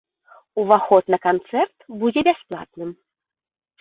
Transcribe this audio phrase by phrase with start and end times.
[0.61, 2.89] Уваход на канцэрт будзе бясплатным.